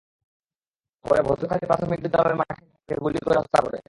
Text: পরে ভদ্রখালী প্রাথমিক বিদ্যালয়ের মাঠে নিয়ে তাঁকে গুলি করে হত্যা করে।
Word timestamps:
পরে 1.05 1.21
ভদ্রখালী 1.21 1.65
প্রাথমিক 1.65 1.99
বিদ্যালয়ের 2.01 2.37
মাঠে 2.39 2.53
নিয়ে 2.59 2.77
তাঁকে 2.79 2.95
গুলি 3.03 3.19
করে 3.19 3.37
হত্যা 3.39 3.59
করে। 3.65 3.79